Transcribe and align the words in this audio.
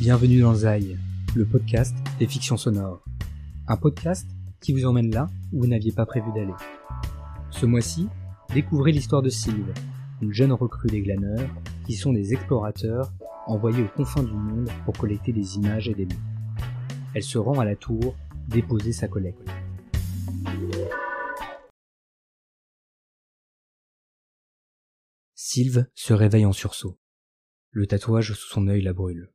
Bienvenue 0.00 0.40
dans 0.40 0.54
Zai, 0.54 0.96
le 1.36 1.44
podcast 1.44 1.94
des 2.18 2.26
fictions 2.26 2.56
sonores. 2.56 3.04
Un 3.68 3.76
podcast 3.76 4.26
qui 4.62 4.72
vous 4.72 4.86
emmène 4.86 5.10
là 5.10 5.26
où 5.52 5.60
vous 5.60 5.66
n'aviez 5.66 5.92
pas 5.92 6.06
prévu 6.06 6.32
d'aller. 6.34 6.54
Ce 7.50 7.66
mois-ci, 7.66 8.08
découvrez 8.54 8.92
l'histoire 8.92 9.20
de 9.20 9.28
Sylve, 9.28 9.74
une 10.22 10.32
jeune 10.32 10.54
recrue 10.54 10.88
des 10.88 11.02
glaneurs 11.02 11.46
qui 11.84 11.96
sont 11.96 12.14
des 12.14 12.32
explorateurs 12.32 13.12
envoyés 13.46 13.82
aux 13.82 13.94
confins 13.94 14.22
du 14.22 14.32
monde 14.32 14.70
pour 14.86 14.96
collecter 14.96 15.32
des 15.34 15.56
images 15.56 15.90
et 15.90 15.94
des 15.94 16.06
mots. 16.06 16.64
Elle 17.14 17.22
se 17.22 17.36
rend 17.36 17.60
à 17.60 17.66
la 17.66 17.76
tour 17.76 18.16
déposer 18.48 18.94
sa 18.94 19.06
collecte. 19.06 19.46
Sylve 25.34 25.90
se 25.94 26.14
réveille 26.14 26.46
en 26.46 26.52
sursaut. 26.52 26.98
Le 27.70 27.86
tatouage 27.86 28.32
sous 28.32 28.48
son 28.48 28.66
œil 28.66 28.80
la 28.80 28.94
brûle. 28.94 29.30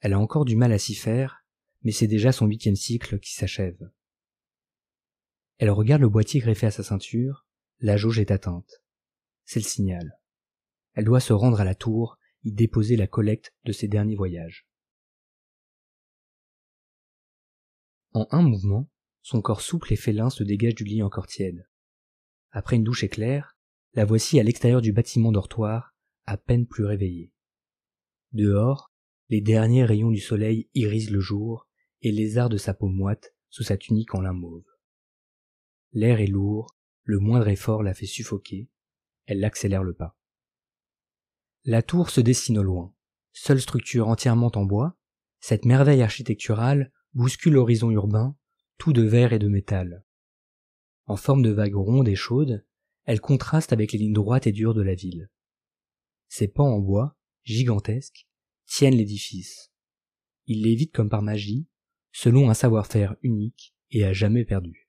Elle 0.00 0.12
a 0.12 0.18
encore 0.18 0.44
du 0.44 0.56
mal 0.56 0.72
à 0.72 0.78
s'y 0.78 0.94
faire, 0.94 1.44
mais 1.82 1.92
c'est 1.92 2.06
déjà 2.06 2.32
son 2.32 2.46
huitième 2.46 2.76
cycle 2.76 3.18
qui 3.18 3.34
s'achève. 3.34 3.90
Elle 5.58 5.70
regarde 5.70 6.02
le 6.02 6.08
boîtier 6.08 6.40
greffé 6.40 6.66
à 6.66 6.70
sa 6.70 6.84
ceinture, 6.84 7.46
la 7.80 7.96
jauge 7.96 8.18
est 8.20 8.30
atteinte. 8.30 8.82
C'est 9.44 9.60
le 9.60 9.64
signal. 9.64 10.20
Elle 10.94 11.04
doit 11.04 11.20
se 11.20 11.32
rendre 11.32 11.60
à 11.60 11.64
la 11.64 11.74
tour, 11.74 12.18
y 12.44 12.52
déposer 12.52 12.96
la 12.96 13.06
collecte 13.06 13.54
de 13.64 13.72
ses 13.72 13.88
derniers 13.88 14.16
voyages. 14.16 14.68
En 18.12 18.26
un 18.30 18.42
mouvement, 18.42 18.88
son 19.22 19.42
corps 19.42 19.60
souple 19.60 19.92
et 19.92 19.96
félin 19.96 20.30
se 20.30 20.42
dégage 20.42 20.74
du 20.74 20.84
lit 20.84 21.02
encore 21.02 21.26
tiède. 21.26 21.68
Après 22.50 22.76
une 22.76 22.84
douche 22.84 23.04
éclair, 23.04 23.56
la 23.94 24.04
voici 24.04 24.40
à 24.40 24.42
l'extérieur 24.42 24.80
du 24.80 24.92
bâtiment 24.92 25.32
dortoir, 25.32 25.94
à 26.24 26.36
peine 26.36 26.66
plus 26.66 26.84
réveillée. 26.84 27.32
Dehors, 28.32 28.92
les 29.28 29.40
derniers 29.40 29.84
rayons 29.84 30.10
du 30.10 30.20
soleil 30.20 30.68
irisent 30.74 31.10
le 31.10 31.20
jour 31.20 31.68
et 32.00 32.12
lézardent 32.12 32.52
de 32.52 32.58
sa 32.58 32.74
peau 32.74 32.88
moite 32.88 33.34
sous 33.50 33.62
sa 33.62 33.76
tunique 33.76 34.14
en 34.14 34.20
lin 34.20 34.32
mauve. 34.32 34.64
L'air 35.92 36.20
est 36.20 36.26
lourd, 36.26 36.76
le 37.02 37.18
moindre 37.18 37.48
effort 37.48 37.82
la 37.82 37.94
fait 37.94 38.06
suffoquer, 38.06 38.68
elle 39.26 39.44
accélère 39.44 39.82
le 39.82 39.94
pas. 39.94 40.16
La 41.64 41.82
tour 41.82 42.10
se 42.10 42.20
dessine 42.20 42.58
au 42.58 42.62
loin. 42.62 42.94
Seule 43.32 43.60
structure 43.60 44.08
entièrement 44.08 44.50
en 44.54 44.64
bois, 44.64 44.96
cette 45.40 45.64
merveille 45.64 46.02
architecturale 46.02 46.92
bouscule 47.12 47.54
l'horizon 47.54 47.90
urbain, 47.90 48.36
tout 48.78 48.92
de 48.92 49.02
verre 49.02 49.32
et 49.32 49.38
de 49.38 49.48
métal. 49.48 50.04
En 51.06 51.16
forme 51.16 51.42
de 51.42 51.50
vague 51.50 51.74
ronde 51.74 52.08
et 52.08 52.14
chaude, 52.14 52.66
elle 53.04 53.20
contraste 53.20 53.72
avec 53.72 53.92
les 53.92 53.98
lignes 53.98 54.14
droites 54.14 54.46
et 54.46 54.52
dures 54.52 54.74
de 54.74 54.82
la 54.82 54.94
ville. 54.94 55.30
Ses 56.28 56.48
pans 56.48 56.68
en 56.68 56.78
bois, 56.78 57.16
gigantesques, 57.44 58.27
tiennent 58.68 58.94
l'édifice. 58.94 59.72
Il 60.46 60.62
l'évite 60.62 60.92
comme 60.92 61.08
par 61.08 61.22
magie, 61.22 61.66
selon 62.12 62.50
un 62.50 62.54
savoir-faire 62.54 63.16
unique 63.22 63.74
et 63.90 64.04
à 64.04 64.12
jamais 64.12 64.44
perdu. 64.44 64.88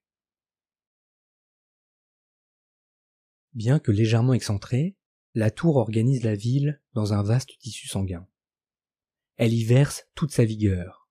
Bien 3.54 3.80
que 3.80 3.92
légèrement 3.92 4.34
excentrée, 4.34 4.96
la 5.34 5.50
tour 5.50 5.78
organise 5.78 6.24
la 6.24 6.36
ville 6.36 6.82
dans 6.94 7.14
un 7.14 7.24
vaste 7.24 7.58
tissu 7.60 7.88
sanguin. 7.88 8.28
Elle 9.38 9.54
y 9.54 9.64
verse 9.64 10.08
toute 10.14 10.32
sa 10.32 10.44
vigueur. 10.44 11.10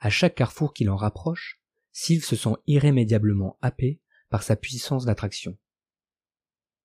À 0.00 0.10
chaque 0.10 0.34
carrefour 0.34 0.72
qui 0.72 0.84
l'en 0.84 0.96
rapproche, 0.96 1.60
Sylve 1.92 2.24
se 2.24 2.36
sent 2.36 2.54
irrémédiablement 2.66 3.58
happé 3.60 4.00
par 4.30 4.42
sa 4.42 4.56
puissance 4.56 5.04
d'attraction. 5.04 5.56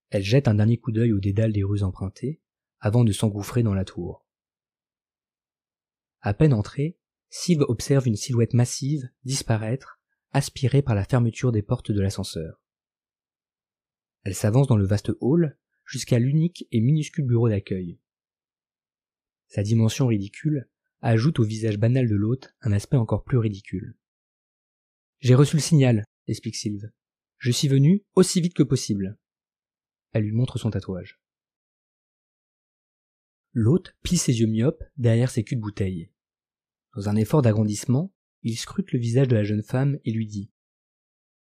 Elle 0.09 0.23
jette 0.23 0.47
un 0.47 0.55
dernier 0.55 0.77
coup 0.77 0.91
d'œil 0.91 1.13
au 1.13 1.19
dédale 1.19 1.53
des 1.53 1.63
rues 1.63 1.83
empruntées, 1.83 2.41
avant 2.79 3.03
de 3.03 3.11
s'engouffrer 3.11 3.63
dans 3.63 3.73
la 3.73 3.85
tour. 3.85 4.25
À 6.21 6.33
peine 6.33 6.53
entrée, 6.53 6.97
Sylve 7.29 7.63
observe 7.67 8.07
une 8.07 8.15
silhouette 8.15 8.53
massive 8.53 9.09
disparaître, 9.23 9.99
aspirée 10.33 10.81
par 10.81 10.95
la 10.95 11.03
fermeture 11.03 11.51
des 11.51 11.63
portes 11.63 11.91
de 11.91 12.01
l'ascenseur. 12.01 12.61
Elle 14.23 14.35
s'avance 14.35 14.67
dans 14.67 14.77
le 14.77 14.85
vaste 14.85 15.11
hall 15.19 15.57
jusqu'à 15.85 16.19
l'unique 16.19 16.67
et 16.71 16.79
minuscule 16.79 17.25
bureau 17.25 17.49
d'accueil. 17.49 17.99
Sa 19.47 19.63
dimension 19.63 20.07
ridicule 20.07 20.69
ajoute 21.01 21.39
au 21.39 21.43
visage 21.43 21.79
banal 21.79 22.07
de 22.07 22.15
l'hôte 22.15 22.53
un 22.61 22.71
aspect 22.71 22.97
encore 22.97 23.23
plus 23.23 23.37
ridicule. 23.37 23.97
J'ai 25.19 25.35
reçu 25.35 25.55
le 25.55 25.61
signal, 25.61 26.05
explique 26.27 26.55
Sylve. 26.55 26.91
Je 27.37 27.51
suis 27.51 27.67
venu 27.67 28.03
aussi 28.13 28.41
vite 28.41 28.53
que 28.53 28.63
possible. 28.63 29.17
Elle 30.11 30.23
lui 30.23 30.31
montre 30.31 30.59
son 30.59 30.69
tatouage. 30.69 31.20
L'hôte 33.53 33.95
plie 34.01 34.17
ses 34.17 34.39
yeux 34.39 34.47
myopes 34.47 34.83
derrière 34.97 35.29
ses 35.29 35.43
culs 35.43 35.57
de 35.57 35.61
bouteille. 35.61 36.09
Dans 36.95 37.09
un 37.09 37.15
effort 37.15 37.41
d'agrandissement, 37.41 38.13
il 38.43 38.57
scrute 38.57 38.91
le 38.91 38.99
visage 38.99 39.27
de 39.27 39.35
la 39.35 39.43
jeune 39.43 39.63
femme 39.63 39.99
et 40.05 40.11
lui 40.11 40.25
dit 40.25 40.51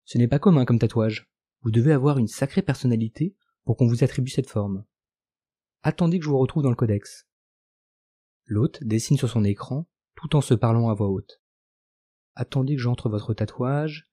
Ce 0.06 0.18
n'est 0.18 0.28
pas 0.28 0.40
commun 0.40 0.66
comme 0.66 0.80
tatouage. 0.80 1.30
Vous 1.62 1.72
devez 1.72 1.92
avoir 1.92 2.20
une 2.20 2.28
sacrée 2.28 2.62
personnalité 2.62 3.36
pour 3.64 3.76
qu'on 3.76 3.88
vous 3.88 4.04
attribue 4.04 4.30
cette 4.30 4.50
forme. 4.50 4.86
Attendez 5.82 6.20
que 6.20 6.26
je 6.26 6.30
vous 6.30 6.38
retrouve 6.38 6.64
dans 6.64 6.70
le 6.70 6.76
codex. 6.76 7.28
L'hôte 8.46 8.84
dessine 8.84 9.18
sur 9.18 9.30
son 9.30 9.44
écran 9.44 9.88
tout 10.16 10.36
en 10.36 10.42
se 10.42 10.54
parlant 10.54 10.90
à 10.90 10.94
voix 10.94 11.10
haute. 11.10 11.42
Attendez 12.36 12.76
que 12.76 12.82
j'entre 12.82 13.10
votre 13.10 13.34
tatouage. 13.34 14.06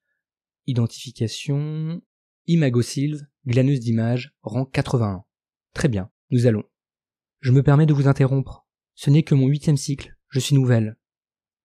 Identification. 0.66 2.02
Imagosilve, 2.47 3.26
glaneuse 3.47 3.81
d'image, 3.81 4.34
rang 4.42 4.64
81. 4.64 5.25
Très 5.75 5.88
bien, 5.88 6.10
nous 6.31 6.47
allons. 6.47 6.64
Je 7.42 7.50
me 7.50 7.64
permets 7.64 7.86
de 7.86 7.92
vous 7.92 8.06
interrompre. 8.06 8.69
Ce 8.94 9.10
n'est 9.10 9.25
que 9.25 9.34
mon 9.34 9.48
huitième 9.48 9.76
cycle, 9.76 10.16
je 10.28 10.38
suis 10.38 10.54
nouvelle. 10.54 10.97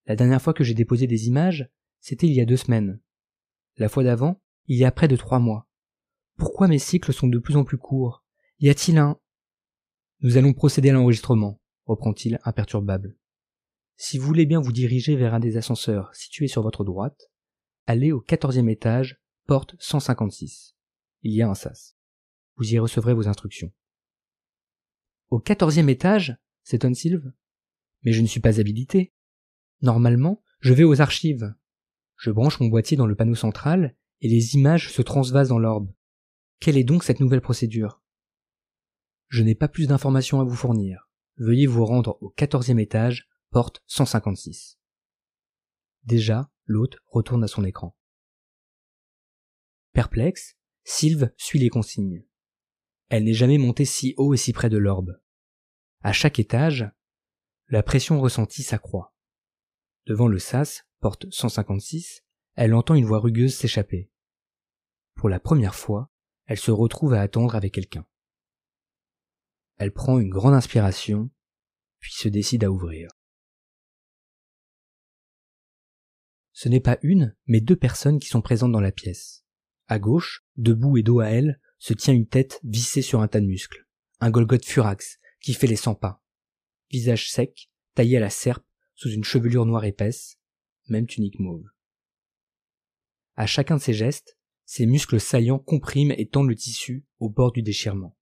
La 0.07 0.15
dernière 0.15 0.41
fois 0.41 0.55
que 0.55 0.63
j'ai 0.63 0.73
déposé 0.73 1.05
des 1.05 1.27
images, 1.27 1.69
c'était 1.99 2.25
il 2.25 2.33
y 2.33 2.41
a 2.41 2.45
deux 2.45 2.57
semaines. 2.57 2.99
La 3.75 3.87
fois 3.87 4.03
d'avant, 4.03 4.41
il 4.66 4.75
y 4.75 4.85
a 4.85 4.91
près 4.91 5.07
de 5.07 5.16
trois 5.16 5.37
mois. 5.37 5.69
Pourquoi 6.35 6.67
mes 6.67 6.79
cycles 6.79 7.13
sont 7.13 7.27
de 7.27 7.37
plus 7.37 7.57
en 7.57 7.63
plus 7.63 7.77
courts? 7.77 8.25
Y 8.59 8.69
a-t-il 8.69 8.97
un... 8.97 9.19
Nous 10.21 10.37
allons 10.37 10.53
procéder 10.53 10.89
à 10.89 10.93
l'enregistrement, 10.93 11.61
reprend-il 11.85 12.39
imperturbable. 12.43 13.16
Si 13.97 14.17
vous 14.17 14.25
voulez 14.25 14.47
bien 14.47 14.59
vous 14.59 14.71
diriger 14.71 15.16
vers 15.16 15.35
un 15.35 15.39
des 15.39 15.57
ascenseurs 15.57 16.09
situés 16.16 16.47
sur 16.47 16.63
votre 16.63 16.85
droite, 16.85 17.29
allez 17.85 18.11
au 18.11 18.19
quatorzième 18.19 18.69
étage, 18.69 19.21
porte 19.45 19.75
156. 19.77 20.75
Il 21.21 21.35
y 21.35 21.43
a 21.43 21.47
un 21.47 21.53
sas. 21.53 21.95
Vous 22.55 22.73
y 22.73 22.79
recevrez 22.79 23.13
vos 23.13 23.27
instructions. 23.27 23.71
Au 25.29 25.39
quatorzième 25.39 25.89
étage 25.89 26.38
s'étonne 26.63 26.95
Sylve. 26.95 27.33
Mais 28.03 28.13
je 28.13 28.21
ne 28.21 28.27
suis 28.27 28.39
pas 28.39 28.59
habilité. 28.59 29.13
Normalement, 29.81 30.41
je 30.59 30.73
vais 30.73 30.83
aux 30.83 31.01
archives. 31.01 31.53
Je 32.15 32.31
branche 32.31 32.59
mon 32.59 32.67
boîtier 32.67 32.97
dans 32.97 33.05
le 33.05 33.15
panneau 33.15 33.35
central 33.35 33.95
et 34.21 34.27
les 34.29 34.55
images 34.55 34.91
se 34.91 35.01
transvasent 35.01 35.49
dans 35.49 35.59
l'orbe. 35.59 35.93
Quelle 36.59 36.77
est 36.77 36.83
donc 36.83 37.03
cette 37.03 37.19
nouvelle 37.19 37.41
procédure? 37.41 38.01
Je 39.27 39.43
n'ai 39.43 39.55
pas 39.55 39.67
plus 39.67 39.87
d'informations 39.87 40.39
à 40.39 40.43
vous 40.43 40.55
fournir. 40.55 41.09
Veuillez 41.37 41.67
vous 41.67 41.85
rendre 41.85 42.17
au 42.21 42.29
quatorzième 42.29 42.79
étage, 42.79 43.27
porte 43.51 43.83
156. 43.85 44.79
Déjà, 46.03 46.49
l'hôte 46.66 46.97
retourne 47.05 47.43
à 47.43 47.47
son 47.47 47.63
écran. 47.63 47.95
Perplexe, 49.91 50.55
Sylve 50.83 51.31
suit 51.37 51.59
les 51.59 51.69
consignes. 51.69 52.25
Elle 53.09 53.23
n'est 53.23 53.34
jamais 53.34 53.57
montée 53.57 53.85
si 53.85 54.13
haut 54.18 54.34
et 54.34 54.38
si 54.38 54.53
près 54.53 54.69
de 54.69 54.78
l'orbe. 54.78 55.19
À 56.01 56.12
chaque 56.12 56.40
étage, 56.40 56.90
la 57.68 57.84
pression 57.84 58.19
ressentie 58.19 58.63
s'accroît. 58.63 59.16
Devant 60.06 60.28
le 60.28 60.40
sas, 60.40 60.85
porte 61.00 61.25
156, 61.31 62.23
elle 62.56 62.73
entend 62.73 62.96
une 62.96 63.06
voix 63.06 63.19
rugueuse 63.19 63.56
s'échapper. 63.56 64.09
Pour 65.16 65.29
la 65.29 65.40
première 65.40 65.75
fois, 65.75 66.12
elle 66.46 66.59
se 66.59 66.72
retrouve 66.72 67.13
à 67.13 67.22
attendre 67.22 67.56
avec 67.56 67.73
quelqu'un. 67.73 68.06
Elle 69.78 69.94
prend 69.94 70.19
une 70.19 70.29
grande 70.29 70.53
inspiration, 70.53 71.29
puis 71.99 72.14
se 72.14 72.29
décide 72.29 72.64
à 72.64 72.72
ouvrir. 72.72 73.09
Ce 76.52 76.70
n'est 76.70 76.79
pas 76.79 76.97
une, 77.03 77.35
mais 77.46 77.61
deux 77.61 77.76
personnes 77.76 78.20
qui 78.20 78.29
sont 78.29 78.41
présentes 78.41 78.72
dans 78.72 78.81
la 78.81 78.91
pièce. 78.91 79.46
À 79.87 79.99
gauche, 79.99 80.43
debout 80.55 80.97
et 80.97 81.03
dos 81.03 81.20
à 81.20 81.28
elle, 81.28 81.61
se 81.78 81.94
tient 81.94 82.14
une 82.14 82.28
tête 82.28 82.59
vissée 82.64 83.02
sur 83.02 83.22
un 83.22 83.28
tas 83.28 83.40
de 83.40 83.46
muscles, 83.46 83.88
un 84.20 84.32
Golgoth 84.32 84.66
furax 84.66 85.20
qui 85.41 85.53
fait 85.53 85.68
les 85.68 85.76
cent 85.76 85.96
pas. 85.96 86.24
Visage 86.91 87.29
sec, 87.32 87.70
taillé 87.94 88.18
à 88.18 88.22
la 88.22 88.29
serpe, 88.29 88.66
sous 88.96 89.09
une 89.09 89.24
chevelure 89.24 89.66
noire 89.66 89.85
épaisse, 89.85 90.40
même 90.88 91.06
tunique 91.06 91.40
mauve. 91.40 91.66
À 93.35 93.46
chacun 93.46 93.78
de 93.78 93.82
ses 93.82 93.94
gestes, 93.94 94.38
ses 94.66 94.85
muscles 94.85 95.20
saillants 95.20 95.59
compriment 95.59 96.14
et 96.18 96.28
tendent 96.28 96.50
le 96.50 96.56
tissu 96.56 97.06
au 97.20 97.29
bord 97.29 97.52
du 97.52 97.62
déchirement. 97.62 98.18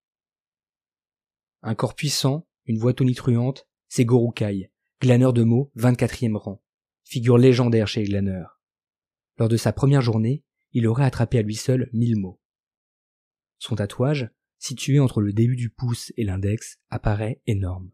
Un 1.62 1.74
corps 1.74 1.96
puissant, 1.96 2.48
une 2.66 2.78
voix 2.78 2.94
tonitruante, 2.94 3.68
c'est 3.88 4.06
Gorukai, 4.06 4.72
glaneur 5.02 5.34
de 5.34 5.44
mots, 5.44 5.72
24e 5.78 6.36
rang, 6.36 6.62
figure 7.04 7.38
légendaire 7.38 7.88
chez 7.88 8.02
les 8.02 8.10
glaneurs. 8.10 8.62
Lors 9.38 9.50
de 9.50 9.57
sa 9.57 9.74
première 9.74 10.02
journée, 10.02 10.44
il 10.72 10.88
aurait 10.88 11.06
attrapé 11.06 11.40
à 11.40 11.42
lui 11.42 11.56
seul 11.56 11.90
mille 11.94 12.18
mots. 12.18 12.40
Son 13.57 13.75
tatouage, 13.75 14.30
situé 14.57 15.00
entre 15.00 15.22
le 15.22 15.34
début 15.34 15.56
du 15.56 15.69
pouce 15.69 16.12
et 16.18 16.24
l'index, 16.24 16.80
apparaît 16.90 17.42
énorme. 17.48 17.92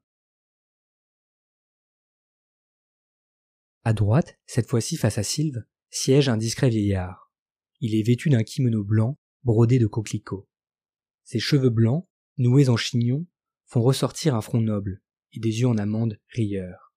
À 3.83 3.93
droite, 3.93 4.39
cette 4.45 4.67
fois-ci 4.67 4.95
face 4.95 5.17
à 5.17 5.23
Sylve, 5.23 5.65
siège 5.89 6.29
un 6.29 6.37
discret 6.37 6.69
vieillard. 6.69 7.31
Il 7.79 7.95
est 7.95 8.03
vêtu 8.03 8.29
d'un 8.29 8.43
kimono 8.43 8.83
blanc 8.83 9.17
brodé 9.43 9.79
de 9.79 9.87
coquelicots. 9.87 10.47
Ses 11.23 11.39
cheveux 11.39 11.71
blancs, 11.71 12.07
noués 12.37 12.69
en 12.69 12.77
chignon, 12.77 13.25
font 13.65 13.81
ressortir 13.81 14.35
un 14.35 14.41
front 14.41 14.61
noble 14.61 15.01
et 15.33 15.39
des 15.39 15.61
yeux 15.61 15.67
en 15.67 15.77
amande 15.77 16.19
rieurs. 16.29 16.93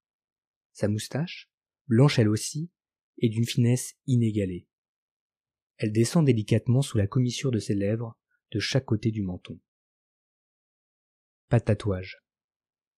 Sa 0.72 0.88
moustache, 0.88 1.50
blanche 1.86 2.18
elle 2.18 2.28
aussi, 2.28 2.70
est 3.18 3.28
d'une 3.28 3.46
finesse 3.46 3.94
inégalée. 4.06 4.66
Elle 5.76 5.92
descend 5.92 6.26
délicatement 6.26 6.82
sous 6.82 6.98
la 6.98 7.06
commissure 7.06 7.50
de 7.50 7.58
ses 7.58 7.74
lèvres 7.74 8.18
de 8.54 8.60
chaque 8.60 8.84
côté 8.84 9.10
du 9.10 9.22
menton. 9.22 9.58
Pas 11.48 11.58
de 11.58 11.64
tatouage. 11.64 12.22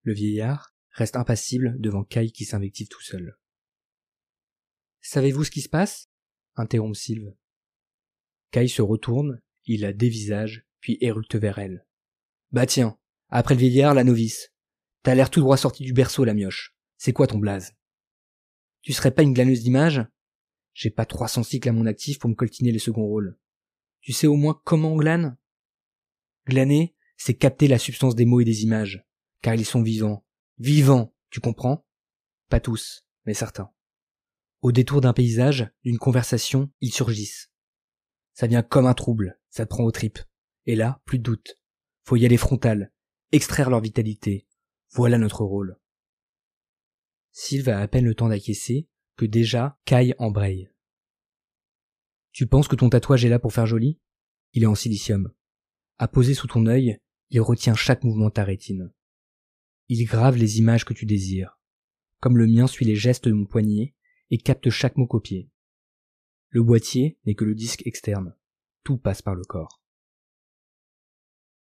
Le 0.03 0.13
vieillard 0.13 0.77
reste 0.91 1.17
impassible 1.17 1.81
devant 1.81 2.05
Kai 2.05 2.31
qui 2.31 2.45
s'invective 2.45 2.89
tout 2.89 3.01
seul. 3.01 3.39
Savez-vous 5.01 5.45
ce 5.45 5.51
qui 5.51 5.63
se 5.63 5.69
passe? 5.69 6.11
interrompt 6.57 6.97
Sylve. 6.97 7.35
Kai 8.51 8.69
se 8.69 8.83
retourne, 8.83 9.41
il 9.65 9.81
la 9.81 9.93
dévisage, 9.93 10.67
puis 10.81 10.99
éructe 11.01 11.37
vers 11.37 11.59
elle. 11.59 11.87
Bah 12.53 12.67
tiens, 12.67 12.99
après 13.29 13.55
le 13.55 13.61
vieillard, 13.61 13.95
la 13.95 14.05
novice. 14.05 14.53
T'as 15.03 15.15
l'air 15.15 15.31
tout 15.31 15.41
droit 15.41 15.57
sorti 15.57 15.85
du 15.85 15.93
berceau, 15.93 16.25
la 16.25 16.35
mioche. 16.35 16.77
C'est 16.99 17.13
quoi 17.13 17.27
ton 17.27 17.39
blaze? 17.39 17.75
Tu 18.83 18.93
serais 18.93 19.11
pas 19.11 19.23
une 19.23 19.33
glaneuse 19.33 19.63
d'images 19.63 20.07
J'ai 20.75 20.91
pas 20.91 21.07
300 21.07 21.45
cycles 21.45 21.69
à 21.69 21.73
mon 21.73 21.87
actif 21.87 22.19
pour 22.19 22.29
me 22.29 22.35
coltiner 22.35 22.73
les 22.73 22.79
seconds 22.79 23.07
rôles. 23.07 23.39
Tu 24.01 24.13
sais 24.13 24.27
au 24.27 24.37
moins 24.37 24.61
comment 24.65 24.93
on 24.93 24.97
glane? 24.97 25.37
Glaner, 26.47 26.95
c'est 27.17 27.35
capter 27.35 27.67
la 27.67 27.79
substance 27.79 28.15
des 28.15 28.25
mots 28.25 28.41
et 28.41 28.45
des 28.45 28.63
images, 28.63 29.05
car 29.43 29.55
ils 29.55 29.67
sont 29.67 29.83
vivants. 29.83 30.25
Vivants, 30.59 31.15
tu 31.31 31.41
comprends? 31.41 31.87
Pas 32.49 32.61
tous, 32.61 33.05
mais 33.25 33.35
certains. 33.35 33.71
Au 34.63 34.73
détour 34.73 35.01
d'un 35.01 35.13
paysage, 35.13 35.71
d'une 35.85 35.99
conversation, 35.99 36.71
ils 36.81 36.93
surgissent. 36.93 37.51
Ça 38.33 38.47
vient 38.47 38.63
comme 38.63 38.87
un 38.87 38.95
trouble, 38.95 39.41
ça 39.51 39.65
te 39.65 39.71
prend 39.71 39.85
aux 39.85 39.91
tripes. 39.91 40.21
Et 40.67 40.77
là, 40.77 41.01
plus 41.05 41.19
de 41.19 41.25
doute. 41.25 41.57
Faut 42.05 42.17
y 42.17 42.25
aller 42.25 42.37
frontal, 42.37 42.93
extraire 43.33 43.71
leur 43.71 43.81
vitalité. 43.81 44.47
Voilà 44.91 45.19
notre 45.19 45.45
rôle. 45.45 45.79
Sylve 47.33 47.69
a 47.69 47.81
à 47.81 47.89
peine 47.89 48.05
le 48.05 48.15
temps 48.15 48.29
d'acquiescer 48.29 48.89
que 49.17 49.27
déjà 49.27 49.79
Kai 49.85 50.15
embraye. 50.19 50.71
Tu 52.33 52.47
penses 52.47 52.69
que 52.69 52.77
ton 52.77 52.89
tatouage 52.89 53.25
est 53.25 53.31
là 53.31 53.39
pour 53.39 53.53
faire 53.53 53.67
joli? 53.67 53.99
Il 54.53 54.63
est 54.63 54.67
en 54.67 54.75
silicium. 54.75 55.33
À 55.99 56.09
poser 56.09 56.35
sous 56.35 56.47
ton 56.47 56.67
œil, 56.67 56.99
il 57.31 57.41
retient 57.41 57.75
chaque 57.75 58.05
mouvement 58.05 58.29
de 58.29 58.35
ta 58.35 58.45
rétine. 58.45 58.93
Il 59.89 60.05
grave 60.07 60.37
les 60.37 60.59
images 60.59 60.85
que 60.85 60.93
tu 60.93 61.07
désires. 61.07 61.59
Comme 62.21 62.37
le 62.37 62.47
mien 62.47 62.67
suit 62.67 62.85
les 62.85 62.97
gestes 62.97 63.29
de 63.29 63.33
mon 63.33 63.47
poignet 63.47 63.95
et 64.31 64.39
capte 64.39 64.69
chaque 64.69 64.97
mot 64.97 65.07
copié. 65.07 65.51
Le 66.51 66.63
boîtier 66.63 67.19
n'est 67.25 67.35
que 67.35 67.45
le 67.45 67.55
disque 67.55 67.87
externe. 67.87 68.35
Tout 68.85 68.99
passe 68.99 69.23
par 69.23 69.35
le 69.35 69.45
corps. 69.45 69.83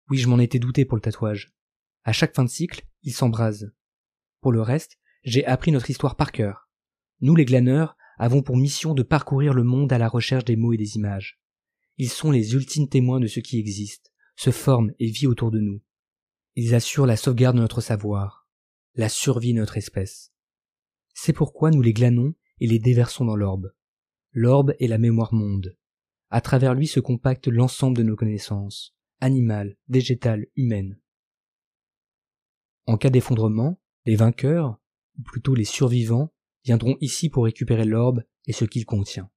Oui, 0.08 0.18
je 0.18 0.28
m'en 0.28 0.38
étais 0.38 0.58
douté 0.58 0.84
pour 0.84 0.96
le 0.96 1.02
tatouage. 1.02 1.54
À 2.04 2.12
chaque 2.12 2.34
fin 2.34 2.44
de 2.44 2.50
cycle, 2.50 2.86
il 3.02 3.12
s'embrase. 3.12 3.74
Pour 4.40 4.52
le 4.52 4.62
reste, 4.62 4.98
j'ai 5.22 5.44
appris 5.46 5.72
notre 5.72 5.90
histoire 5.90 6.16
par 6.16 6.32
cœur. 6.32 6.70
Nous, 7.20 7.34
les 7.34 7.44
glaneurs, 7.44 7.96
avons 8.18 8.42
pour 8.42 8.56
mission 8.56 8.94
de 8.94 9.02
parcourir 9.02 9.54
le 9.54 9.64
monde 9.64 9.92
à 9.92 9.98
la 9.98 10.08
recherche 10.08 10.44
des 10.44 10.56
mots 10.56 10.72
et 10.72 10.76
des 10.76 10.96
images. 10.96 11.40
Ils 11.96 12.10
sont 12.10 12.30
les 12.30 12.54
ultimes 12.54 12.88
témoins 12.88 13.20
de 13.20 13.26
ce 13.26 13.40
qui 13.40 13.58
existe, 13.58 14.12
se 14.36 14.50
forme 14.50 14.92
et 14.98 15.10
vit 15.10 15.26
autour 15.26 15.50
de 15.50 15.60
nous. 15.60 15.81
Ils 16.56 16.75
assurent 16.75 17.06
la 17.06 17.16
sauvegarde 17.16 17.56
de 17.56 17.62
notre 17.62 17.81
savoir, 17.81 18.48
la 18.94 19.08
survie 19.08 19.52
de 19.52 19.58
notre 19.58 19.76
espèce. 19.76 20.32
C'est 21.14 21.32
pourquoi 21.32 21.70
nous 21.70 21.82
les 21.82 21.92
glanons 21.92 22.34
et 22.60 22.66
les 22.66 22.78
déversons 22.78 23.25
dans 23.25 23.36
l'orbe. 23.36 23.72
L'orbe 24.32 24.75
est 24.81 24.88
la 24.88 24.98
mémoire 24.98 25.32
monde. 25.32 25.76
À 26.31 26.40
travers 26.40 26.75
lui 26.75 26.86
se 26.86 27.00
compacte 27.00 27.46
l'ensemble 27.46 27.96
de 27.96 28.02
nos 28.02 28.16
connaissances, 28.16 28.96
animales, 29.20 29.76
végétales, 29.88 30.46
humaines. 30.56 30.98
En 32.86 32.96
cas 32.96 33.10
d'effondrement, 33.10 33.81
les 34.04 34.16
vainqueurs, 34.16 34.81
ou 35.19 35.22
plutôt 35.22 35.54
les 35.54 35.64
survivants, 35.64 36.32
viendront 36.64 36.96
ici 37.00 37.31
pour 37.31 37.44
récupérer 37.44 37.84
l'orbe 37.84 38.25
et 38.46 38.52
ce 38.52 38.64
qu'il 38.64 38.84
contient. 38.84 39.31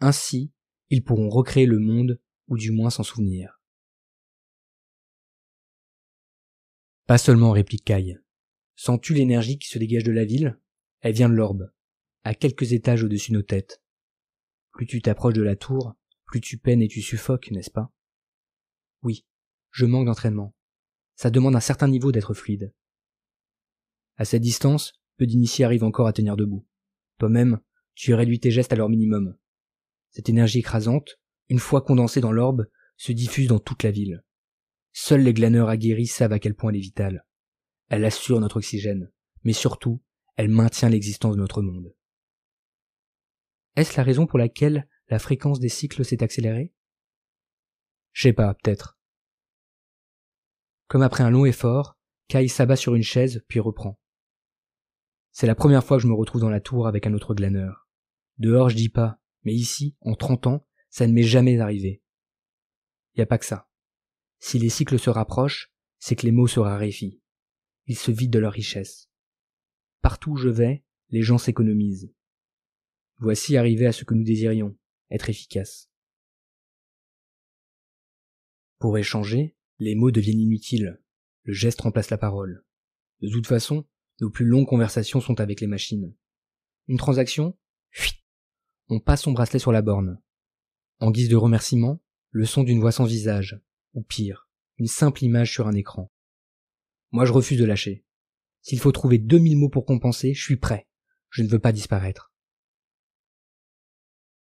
Ainsi, 0.00 0.52
ils 0.90 1.02
pourront 1.02 1.28
recréer 1.28 1.66
le 1.66 1.78
monde, 1.78 2.20
ou 2.48 2.56
du 2.56 2.70
moins 2.70 2.90
s'en 2.90 3.02
souvenir. 3.02 3.60
Pas 7.06 7.18
seulement, 7.18 7.50
réplique 7.50 7.84
Kai. 7.84 8.18
Sens-tu 8.76 9.14
l'énergie 9.14 9.58
qui 9.58 9.68
se 9.68 9.78
dégage 9.78 10.04
de 10.04 10.12
la 10.12 10.24
ville? 10.24 10.58
Elle 11.00 11.14
vient 11.14 11.28
de 11.28 11.34
l'orbe, 11.34 11.70
à 12.24 12.34
quelques 12.34 12.72
étages 12.72 13.02
au-dessus 13.02 13.30
de 13.30 13.36
nos 13.36 13.42
têtes. 13.42 13.82
Plus 14.72 14.86
tu 14.86 15.02
t'approches 15.02 15.34
de 15.34 15.42
la 15.42 15.54
tour, 15.54 15.94
plus 16.24 16.40
tu 16.40 16.56
peines 16.56 16.80
et 16.80 16.88
tu 16.88 17.02
suffoques, 17.02 17.50
n'est-ce 17.50 17.70
pas? 17.70 17.92
Oui, 19.02 19.26
je 19.70 19.84
manque 19.84 20.06
d'entraînement. 20.06 20.54
Ça 21.14 21.30
demande 21.30 21.54
un 21.54 21.60
certain 21.60 21.88
niveau 21.88 22.10
d'être 22.10 22.32
fluide. 22.32 22.72
À 24.16 24.24
cette 24.24 24.42
distance, 24.42 24.94
peu 25.18 25.26
d'initiés 25.26 25.66
arrivent 25.66 25.84
encore 25.84 26.06
à 26.06 26.12
tenir 26.12 26.36
debout. 26.36 26.66
Toi-même, 27.18 27.60
tu 27.94 28.14
réduis 28.14 28.40
tes 28.40 28.50
gestes 28.50 28.72
à 28.72 28.76
leur 28.76 28.88
minimum. 28.88 29.36
Cette 30.10 30.30
énergie 30.30 30.60
écrasante, 30.60 31.20
une 31.48 31.58
fois 31.58 31.82
condensée 31.82 32.22
dans 32.22 32.32
l'orbe, 32.32 32.66
se 32.96 33.12
diffuse 33.12 33.48
dans 33.48 33.58
toute 33.58 33.82
la 33.82 33.90
ville. 33.90 34.23
Seuls 34.96 35.22
les 35.22 35.34
glaneurs 35.34 35.68
aguerris 35.68 36.06
savent 36.06 36.32
à 36.32 36.38
quel 36.38 36.54
point 36.54 36.70
elle 36.70 36.76
est 36.76 36.80
vitale. 36.80 37.26
Elle 37.88 38.04
assure 38.04 38.38
notre 38.38 38.58
oxygène, 38.58 39.10
mais 39.42 39.52
surtout, 39.52 40.00
elle 40.36 40.48
maintient 40.48 40.88
l'existence 40.88 41.34
de 41.34 41.40
notre 41.40 41.62
monde. 41.62 41.92
Est-ce 43.74 43.96
la 43.96 44.04
raison 44.04 44.28
pour 44.28 44.38
laquelle 44.38 44.88
la 45.08 45.18
fréquence 45.18 45.58
des 45.58 45.68
cycles 45.68 46.04
s'est 46.04 46.22
accélérée? 46.22 46.72
Je 48.12 48.22
sais 48.22 48.32
pas, 48.32 48.54
peut-être. 48.54 48.96
Comme 50.86 51.02
après 51.02 51.24
un 51.24 51.30
long 51.30 51.44
effort, 51.44 51.98
Kai 52.28 52.46
s'abat 52.46 52.76
sur 52.76 52.94
une 52.94 53.02
chaise 53.02 53.44
puis 53.48 53.58
reprend. 53.58 53.98
C'est 55.32 55.48
la 55.48 55.56
première 55.56 55.82
fois 55.82 55.96
que 55.96 56.04
je 56.04 56.08
me 56.08 56.14
retrouve 56.14 56.40
dans 56.40 56.50
la 56.50 56.60
tour 56.60 56.86
avec 56.86 57.08
un 57.08 57.14
autre 57.14 57.34
glaneur. 57.34 57.88
Dehors, 58.38 58.70
je 58.70 58.76
dis 58.76 58.90
pas, 58.90 59.18
mais 59.42 59.54
ici, 59.54 59.96
en 60.02 60.14
trente 60.14 60.46
ans, 60.46 60.64
ça 60.88 61.08
ne 61.08 61.12
m'est 61.12 61.24
jamais 61.24 61.58
arrivé. 61.58 62.00
Y 63.16 63.22
a 63.22 63.26
pas 63.26 63.38
que 63.38 63.44
ça. 63.44 63.68
Si 64.46 64.58
les 64.58 64.68
cycles 64.68 64.98
se 64.98 65.08
rapprochent, 65.08 65.72
c'est 65.98 66.16
que 66.16 66.26
les 66.26 66.30
mots 66.30 66.46
se 66.46 66.60
raréfient. 66.60 67.18
Ils 67.86 67.96
se 67.96 68.10
vident 68.10 68.34
de 68.34 68.40
leur 68.40 68.52
richesse. 68.52 69.08
Partout 70.02 70.32
où 70.32 70.36
je 70.36 70.50
vais, 70.50 70.84
les 71.08 71.22
gens 71.22 71.38
s'économisent. 71.38 72.12
Voici 73.16 73.56
arrivé 73.56 73.86
à 73.86 73.92
ce 73.92 74.04
que 74.04 74.12
nous 74.12 74.22
désirions, 74.22 74.76
être 75.10 75.30
efficaces. 75.30 75.90
Pour 78.80 78.98
échanger, 78.98 79.56
les 79.78 79.94
mots 79.94 80.10
deviennent 80.10 80.40
inutiles, 80.40 81.02
le 81.44 81.54
geste 81.54 81.80
remplace 81.80 82.10
la 82.10 82.18
parole. 82.18 82.66
De 83.22 83.30
toute 83.30 83.46
façon, 83.46 83.88
nos 84.20 84.28
plus 84.28 84.44
longues 84.44 84.68
conversations 84.68 85.22
sont 85.22 85.40
avec 85.40 85.62
les 85.62 85.68
machines. 85.68 86.14
Une 86.86 86.98
transaction 86.98 87.56
On 88.88 89.00
passe 89.00 89.22
son 89.22 89.32
bracelet 89.32 89.58
sur 89.58 89.72
la 89.72 89.80
borne. 89.80 90.20
En 91.00 91.10
guise 91.10 91.30
de 91.30 91.36
remerciement, 91.36 92.02
le 92.28 92.44
son 92.44 92.62
d'une 92.62 92.80
voix 92.80 92.92
sans 92.92 93.06
visage, 93.06 93.58
ou 93.94 94.02
pire, 94.02 94.43
une 94.78 94.86
simple 94.86 95.24
image 95.24 95.52
sur 95.52 95.66
un 95.66 95.74
écran. 95.74 96.12
Moi 97.10 97.24
je 97.24 97.32
refuse 97.32 97.58
de 97.58 97.64
lâcher. 97.64 98.04
S'il 98.60 98.80
faut 98.80 98.92
trouver 98.92 99.18
deux 99.18 99.38
mille 99.38 99.56
mots 99.56 99.68
pour 99.68 99.84
compenser, 99.84 100.34
je 100.34 100.42
suis 100.42 100.56
prêt. 100.56 100.88
Je 101.30 101.42
ne 101.42 101.48
veux 101.48 101.58
pas 101.58 101.72
disparaître. 101.72 102.32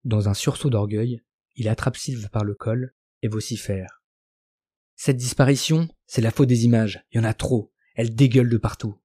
Dans 0.04 0.30
un 0.30 0.34
sursaut 0.34 0.70
d'orgueil, 0.70 1.22
il 1.56 1.70
attrape 1.70 1.98
Sylve 1.98 2.30
par 2.30 2.44
le 2.44 2.56
col 2.56 2.94
et 3.22 3.28
vocifère. 3.28 4.04
Cette 4.96 5.18
disparition, 5.18 5.88
c'est 6.06 6.22
la 6.22 6.32
faute 6.32 6.50
des 6.50 6.66
images. 6.66 7.06
Il 7.12 7.18
y 7.18 7.20
en 7.20 7.24
a 7.24 7.34
trop. 7.34 7.74
Elles 7.96 8.16
dégueulent 8.16 8.50
de 8.50 8.58
partout. 8.58 9.00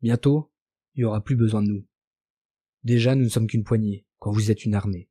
Bientôt, 0.00 0.52
il 0.94 1.00
n'y 1.00 1.04
aura 1.04 1.22
plus 1.22 1.36
besoin 1.36 1.62
de 1.62 1.68
nous. 1.68 1.86
Déjà, 2.84 3.14
nous 3.14 3.24
ne 3.24 3.28
sommes 3.28 3.46
qu'une 3.46 3.64
poignée, 3.64 4.06
quand 4.18 4.32
vous 4.32 4.50
êtes 4.50 4.64
une 4.64 4.74
armée. 4.74 5.08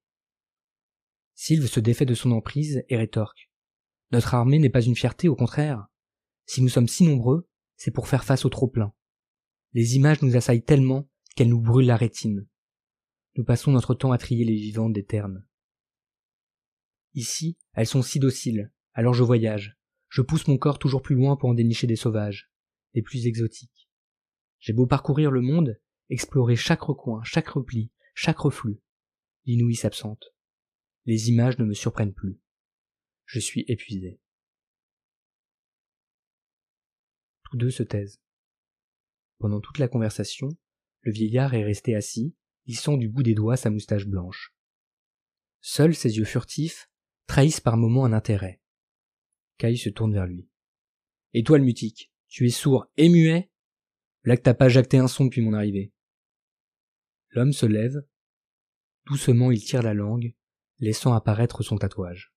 Sylve 1.36 1.68
se 1.68 1.80
défait 1.80 2.06
de 2.06 2.14
son 2.14 2.32
emprise 2.32 2.84
et 2.90 2.98
rétorque. 2.98 3.51
Notre 4.12 4.34
armée 4.34 4.60
n'est 4.60 4.70
pas 4.70 4.82
une 4.82 4.96
fierté, 4.96 5.30
au 5.30 5.36
contraire. 5.36 5.88
Si 6.46 6.62
nous 6.62 6.70
sommes 6.70 6.88
si 6.88 7.06
nombreux, 7.06 7.48
c'est 7.78 7.92
pour 7.92 8.08
faire 8.08 8.26
face 8.26 8.46
au 8.46 8.50
trop-plein. 8.50 8.94
Les 9.74 9.96
images 9.96 10.22
nous 10.22 10.36
assaillent 10.36 10.64
tellement 10.64 11.10
qu'elles 11.36 11.50
nous 11.50 11.62
brûlent 11.62 11.86
la 11.86 11.96
rétine. 11.96 12.48
Nous 13.36 13.46
passons 13.46 13.72
notre 13.72 13.94
temps 13.94 14.12
à 14.12 14.18
trier 14.18 14.44
les 14.44 14.56
vivantes 14.56 14.92
des 14.92 15.06
ternes. 15.06 15.48
Ici, 17.14 17.58
elles 17.74 17.88
sont 17.88 18.02
si 18.02 18.20
dociles, 18.20 18.74
alors 18.94 19.14
je 19.14 19.24
voyage. 19.24 19.78
Je 20.10 20.22
pousse 20.22 20.48
mon 20.48 20.58
corps 20.58 20.80
toujours 20.80 21.02
plus 21.02 21.16
loin 21.16 21.38
pour 21.38 21.50
en 21.50 21.54
dénicher 21.54 21.88
des 21.88 21.96
sauvages, 21.96 22.52
des 22.94 23.02
plus 23.02 23.28
exotiques. 23.28 23.90
J'ai 24.60 24.74
beau 24.74 24.88
parcourir 24.88 25.32
le 25.32 25.42
monde, 25.42 25.80
explorer 26.10 26.58
chaque 26.58 26.82
recoin, 26.82 27.22
chaque 27.24 27.48
repli, 27.48 27.92
chaque 28.14 28.40
reflux. 28.40 28.82
L'inouï 29.46 29.76
s'absente. 29.76 30.36
Les 31.06 31.30
images 31.30 31.58
ne 31.58 31.66
me 31.66 31.74
surprennent 31.74 32.14
plus. 32.14 32.41
Je 33.32 33.40
suis 33.40 33.64
épuisé. 33.70 34.20
Tous 37.44 37.56
deux 37.56 37.70
se 37.72 37.82
taisent. 37.82 38.20
Pendant 39.38 39.62
toute 39.62 39.78
la 39.78 39.88
conversation, 39.88 40.50
le 41.04 41.14
vieillard 41.14 41.54
est 41.54 41.64
resté 41.64 41.96
assis, 41.96 42.36
lissant 42.66 42.98
du 42.98 43.08
bout 43.08 43.24
des 43.24 43.34
doigts 43.34 43.56
sa 43.56 43.70
moustache 43.70 44.06
blanche. 44.06 44.54
Seuls 45.62 45.96
ses 45.96 46.18
yeux 46.18 46.26
furtifs 46.26 46.90
trahissent 47.26 47.62
par 47.62 47.78
moments 47.78 48.04
un 48.04 48.12
intérêt. 48.12 48.62
Kai 49.60 49.78
se 49.78 49.88
tourne 49.88 50.12
vers 50.12 50.28
lui. 50.28 50.50
Et 51.34 51.44
toi, 51.44 51.58
le 51.58 51.64
mutique, 51.64 52.12
tu 52.28 52.46
es 52.46 52.52
sourd 52.52 52.92
et 52.98 53.08
muet 53.08 53.50
Là 54.26 54.36
que 54.36 54.42
t'as 54.42 54.54
pas 54.54 54.68
jacté 54.68 54.98
un 54.98 55.08
son 55.08 55.24
depuis 55.24 55.40
mon 55.40 55.54
arrivée. 55.54 55.94
L'homme 57.30 57.54
se 57.54 57.66
lève. 57.66 58.06
Doucement, 59.06 59.52
il 59.52 59.64
tire 59.64 59.84
la 59.84 59.94
langue, 59.94 60.36
laissant 60.80 61.14
apparaître 61.14 61.64
son 61.64 61.78
tatouage. 61.78 62.34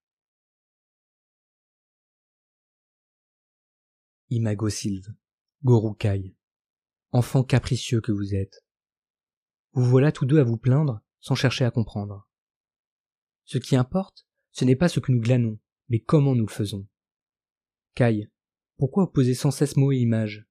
Imago 4.34 4.68
Sylve, 4.68 5.14
Goru 5.62 5.94
Kai, 5.94 6.34
enfant 7.12 7.44
capricieux 7.44 8.00
que 8.00 8.10
vous 8.10 8.34
êtes. 8.34 8.64
Vous 9.72 9.84
voilà 9.84 10.10
tous 10.10 10.26
deux 10.26 10.40
à 10.40 10.44
vous 10.44 10.56
plaindre 10.56 11.00
sans 11.20 11.36
chercher 11.36 11.64
à 11.64 11.70
comprendre. 11.70 12.28
Ce 13.44 13.58
qui 13.58 13.76
importe, 13.76 14.26
ce 14.50 14.64
n'est 14.64 14.74
pas 14.74 14.88
ce 14.88 14.98
que 14.98 15.12
nous 15.12 15.20
glanons, 15.20 15.60
mais 15.88 16.00
comment 16.00 16.34
nous 16.34 16.46
le 16.46 16.52
faisons. 16.52 16.88
Kai, 17.94 18.28
pourquoi 18.76 19.04
opposer 19.04 19.34
sans 19.34 19.52
cesse 19.52 19.76
mots 19.76 19.92
et 19.92 19.98
images 19.98 20.46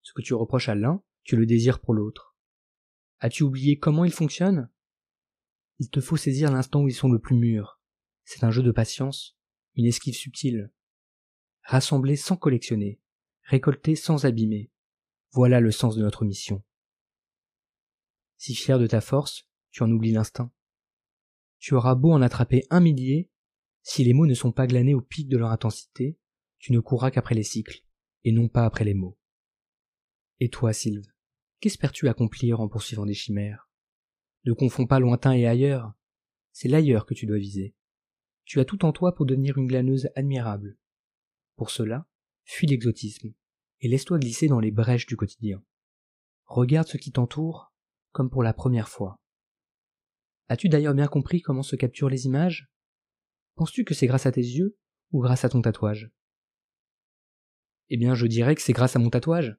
Ce 0.00 0.14
que 0.14 0.22
tu 0.22 0.32
reproches 0.32 0.70
à 0.70 0.74
l'un, 0.74 1.02
tu 1.24 1.36
le 1.36 1.44
désires 1.44 1.80
pour 1.80 1.92
l'autre. 1.92 2.34
As-tu 3.18 3.42
oublié 3.42 3.78
comment 3.78 4.06
ils 4.06 4.12
fonctionnent 4.12 4.70
Il 5.78 5.90
te 5.90 6.00
faut 6.00 6.16
saisir 6.16 6.50
l'instant 6.50 6.82
où 6.82 6.88
ils 6.88 6.94
sont 6.94 7.12
le 7.12 7.20
plus 7.20 7.36
mûrs. 7.36 7.80
C'est 8.24 8.44
un 8.44 8.50
jeu 8.50 8.62
de 8.62 8.72
patience, 8.72 9.36
une 9.74 9.84
esquive 9.86 10.14
subtile. 10.14 10.72
Rassembler 11.64 12.16
sans 12.16 12.36
collectionner, 12.36 13.00
récolter 13.42 13.96
sans 13.96 14.26
abîmer. 14.26 14.70
Voilà 15.32 15.60
le 15.60 15.70
sens 15.70 15.96
de 15.96 16.02
notre 16.02 16.26
mission. 16.26 16.62
Si 18.36 18.54
fier 18.54 18.78
de 18.78 18.86
ta 18.86 19.00
force, 19.00 19.48
tu 19.70 19.82
en 19.82 19.90
oublies 19.90 20.12
l'instinct. 20.12 20.52
Tu 21.58 21.74
auras 21.74 21.94
beau 21.94 22.12
en 22.12 22.20
attraper 22.20 22.64
un 22.68 22.80
millier, 22.80 23.30
si 23.82 24.04
les 24.04 24.12
mots 24.12 24.26
ne 24.26 24.34
sont 24.34 24.52
pas 24.52 24.66
glanés 24.66 24.94
au 24.94 25.00
pic 25.00 25.26
de 25.26 25.38
leur 25.38 25.50
intensité, 25.50 26.18
tu 26.58 26.72
ne 26.72 26.80
courras 26.80 27.10
qu'après 27.10 27.34
les 27.34 27.42
cycles, 27.42 27.82
et 28.24 28.32
non 28.32 28.48
pas 28.48 28.66
après 28.66 28.84
les 28.84 28.94
mots. 28.94 29.18
Et 30.40 30.50
toi, 30.50 30.74
Sylve, 30.74 31.06
qu'espères-tu 31.60 32.08
accomplir 32.08 32.60
en 32.60 32.68
poursuivant 32.68 33.06
des 33.06 33.14
chimères? 33.14 33.70
Ne 34.44 34.52
confonds 34.52 34.86
pas 34.86 35.00
lointain 35.00 35.32
et 35.32 35.46
ailleurs, 35.46 35.94
c'est 36.52 36.68
l'ailleurs 36.68 37.06
que 37.06 37.14
tu 37.14 37.24
dois 37.24 37.38
viser. 37.38 37.74
Tu 38.44 38.60
as 38.60 38.66
tout 38.66 38.84
en 38.84 38.92
toi 38.92 39.14
pour 39.14 39.24
devenir 39.24 39.56
une 39.56 39.66
glaneuse 39.66 40.10
admirable. 40.14 40.76
Pour 41.56 41.70
cela, 41.70 42.06
fuis 42.44 42.66
l'exotisme, 42.66 43.32
et 43.80 43.88
laisse-toi 43.88 44.18
glisser 44.18 44.48
dans 44.48 44.60
les 44.60 44.70
brèches 44.70 45.06
du 45.06 45.16
quotidien. 45.16 45.62
Regarde 46.44 46.88
ce 46.88 46.96
qui 46.96 47.12
t'entoure 47.12 47.72
comme 48.12 48.30
pour 48.30 48.42
la 48.42 48.54
première 48.54 48.88
fois. 48.88 49.20
As-tu 50.48 50.68
d'ailleurs 50.68 50.94
bien 50.94 51.08
compris 51.08 51.42
comment 51.42 51.62
se 51.62 51.74
capturent 51.74 52.10
les 52.10 52.26
images? 52.26 52.70
Penses-tu 53.56 53.84
que 53.84 53.94
c'est 53.94 54.06
grâce 54.06 54.26
à 54.26 54.32
tes 54.32 54.40
yeux 54.40 54.78
ou 55.10 55.20
grâce 55.20 55.44
à 55.44 55.48
ton 55.48 55.62
tatouage? 55.62 56.10
Eh 57.88 57.96
bien, 57.96 58.14
je 58.14 58.26
dirais 58.26 58.54
que 58.54 58.62
c'est 58.62 58.72
grâce 58.72 58.96
à 58.96 58.98
mon 58.98 59.10
tatouage. 59.10 59.56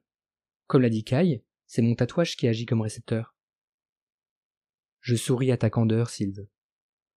Comme 0.66 0.82
l'a 0.82 0.88
dit 0.88 1.04
Kai, 1.04 1.44
c'est 1.66 1.82
mon 1.82 1.94
tatouage 1.94 2.36
qui 2.36 2.48
agit 2.48 2.66
comme 2.66 2.80
récepteur. 2.80 3.36
Je 5.00 5.16
souris 5.16 5.52
à 5.52 5.56
ta 5.56 5.70
candeur, 5.70 6.10
Sylve. 6.10 6.48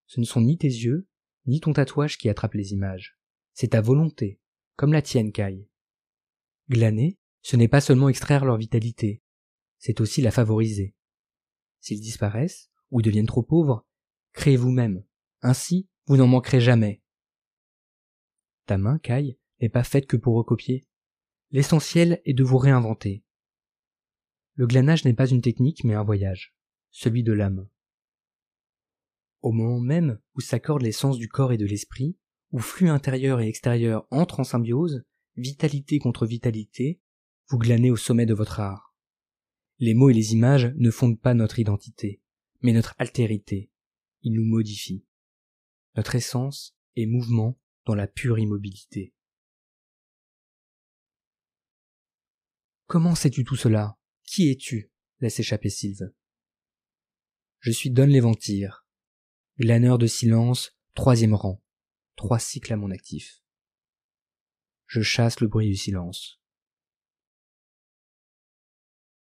Ce 0.07 0.19
ne 0.19 0.25
sont 0.25 0.41
ni 0.41 0.57
tes 0.57 0.67
yeux, 0.67 1.07
ni 1.45 1.59
ton 1.59 1.74
tatouage 1.74 2.17
qui 2.17 2.29
attrapent 2.29 2.53
les 2.53 2.74
images. 2.74 3.17
C'est 3.53 3.69
ta 3.69 3.81
volonté, 3.81 4.38
comme 4.79 4.93
la 4.93 5.01
tienne, 5.01 5.33
Kai. 5.33 5.67
Glaner, 6.69 7.19
ce 7.41 7.57
n'est 7.57 7.67
pas 7.67 7.81
seulement 7.81 8.07
extraire 8.07 8.45
leur 8.45 8.55
vitalité, 8.55 9.21
c'est 9.77 10.00
aussi 10.00 10.21
la 10.21 10.31
favoriser. 10.31 10.95
S'ils 11.81 12.00
disparaissent, 12.00 12.71
ou 12.89 13.01
deviennent 13.01 13.25
trop 13.25 13.43
pauvres, 13.43 13.86
créez 14.31 14.55
vous-même. 14.55 15.03
Ainsi, 15.41 15.89
vous 16.05 16.15
n'en 16.15 16.27
manquerez 16.27 16.62
jamais. 16.62 17.01
Ta 18.67 18.77
main, 18.77 19.00
Kai, 19.00 19.38
n'est 19.59 19.67
pas 19.67 19.83
faite 19.83 20.07
que 20.07 20.15
pour 20.15 20.36
recopier. 20.36 20.88
L'essentiel 21.51 22.21
est 22.24 22.33
de 22.33 22.45
vous 22.45 22.57
réinventer. 22.57 23.25
Le 24.53 24.65
glanage 24.65 25.03
n'est 25.03 25.13
pas 25.13 25.27
une 25.27 25.41
technique 25.41 25.83
mais 25.83 25.95
un 25.95 26.03
voyage, 26.03 26.55
celui 26.89 27.24
de 27.24 27.33
l'âme. 27.33 27.67
Au 29.41 29.51
moment 29.51 29.81
même 29.81 30.21
où 30.36 30.39
s'accordent 30.39 30.83
l'essence 30.83 31.17
du 31.17 31.27
corps 31.27 31.51
et 31.51 31.57
de 31.57 31.65
l'esprit, 31.65 32.17
où 32.51 32.59
flux 32.59 32.89
intérieur 32.89 33.41
et 33.41 33.47
extérieur 33.47 34.07
entrent 34.11 34.39
en 34.39 34.43
symbiose, 34.43 35.03
vitalité 35.35 35.99
contre 35.99 36.25
vitalité, 36.25 36.99
vous 37.49 37.57
glanez 37.57 37.91
au 37.91 37.97
sommet 37.97 38.25
de 38.25 38.33
votre 38.33 38.59
art. 38.59 38.95
Les 39.79 39.93
mots 39.93 40.09
et 40.09 40.13
les 40.13 40.33
images 40.33 40.73
ne 40.75 40.91
fondent 40.91 41.19
pas 41.19 41.33
notre 41.33 41.59
identité, 41.59 42.21
mais 42.61 42.73
notre 42.73 42.95
altérité. 42.97 43.71
Ils 44.21 44.33
nous 44.33 44.45
modifient. 44.45 45.05
Notre 45.95 46.15
essence 46.15 46.75
est 46.95 47.05
mouvement 47.05 47.57
dans 47.85 47.95
la 47.95 48.07
pure 48.07 48.39
immobilité. 48.39 49.13
Comment 52.87 53.15
sais-tu 53.15 53.43
tout 53.43 53.55
cela? 53.55 53.97
Qui 54.23 54.51
es-tu? 54.51 54.91
laisse 55.21 55.39
échapper 55.39 55.69
Sylve. 55.69 56.11
Je 57.59 57.71
suis 57.71 57.91
Don 57.91 58.07
Léventir, 58.07 58.85
glaneur 59.57 59.97
de 59.97 60.07
silence, 60.07 60.77
troisième 60.95 61.35
rang, 61.35 61.61
trois 62.19 62.38
cycles 62.38 62.73
à 62.73 62.75
mon 62.75 62.91
actif. 62.91 63.41
Je 64.88 65.01
chasse 65.01 65.39
le 65.39 65.47
bruit 65.47 65.69
du 65.69 65.77
silence. 65.77 66.41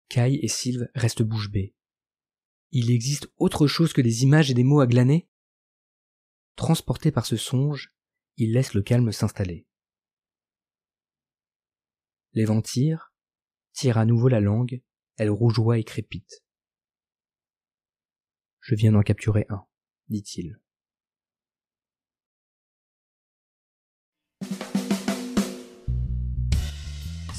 Kai 0.08 0.40
et 0.42 0.48
Sylve 0.48 0.88
restent 0.96 1.22
bouche 1.22 1.52
bée. 1.52 1.75
Il 2.72 2.90
existe 2.92 3.30
autre 3.36 3.68
chose 3.68 3.92
que 3.92 4.00
des 4.00 4.24
images 4.24 4.50
et 4.50 4.54
des 4.54 4.64
mots 4.64 4.80
à 4.80 4.88
glaner? 4.88 5.28
Transporté 6.56 7.12
par 7.12 7.25
ce 7.25 7.36
songe, 7.36 7.94
il 8.38 8.54
laisse 8.54 8.74
le 8.74 8.82
calme 8.82 9.12
s'installer. 9.12 9.68
L'éventir 12.32 13.14
tire 13.74 13.98
à 13.98 14.06
nouveau 14.06 14.30
la 14.30 14.40
langue, 14.40 14.82
elle 15.18 15.32
rougeoie 15.32 15.80
et 15.80 15.84
crépite. 15.84 16.46
Je 18.62 18.74
viens 18.74 18.94
d'en 18.94 19.02
capturer 19.02 19.46
un, 19.50 19.66
dit-il. 20.08 20.62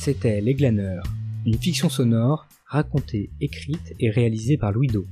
C'était 0.06 0.40
Les 0.40 0.54
Glaneurs, 0.54 1.02
une 1.46 1.58
fiction 1.58 1.88
sonore 1.88 2.46
racontée, 2.64 3.28
écrite 3.40 3.92
et 3.98 4.08
réalisée 4.08 4.56
par 4.56 4.70
Louis 4.70 4.86
Do. 4.86 5.04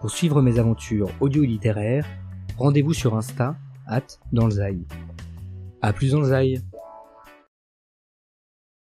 Pour 0.00 0.08
suivre 0.08 0.40
mes 0.40 0.60
aventures 0.60 1.10
audio 1.18 1.42
littéraires, 1.42 2.06
rendez-vous 2.56 2.92
sur 2.92 3.16
Insta, 3.16 3.56
at 3.88 4.06
dans 4.32 4.46
A 5.80 5.92
plus 5.92 6.12
dans 6.12 6.20
le 6.20 6.62